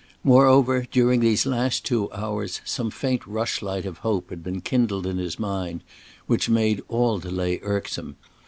Moreover 0.23 0.87
during 0.89 1.19
these 1.19 1.45
last 1.45 1.85
two 1.85 2.11
hours, 2.11 2.59
some 2.65 2.89
faint 2.89 3.21
rushlight 3.27 3.85
of 3.85 3.99
hope 3.99 4.31
had 4.31 4.43
been 4.43 4.59
kindled 4.61 5.05
in 5.05 5.19
his 5.19 5.37
mind 5.37 5.83
which 6.25 6.49
made 6.49 6.81
all 6.87 7.19
delay 7.19 7.59
irksome. 7.61 8.15